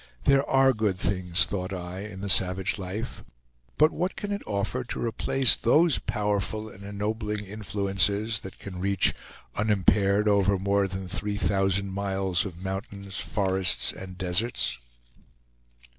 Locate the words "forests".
13.19-13.93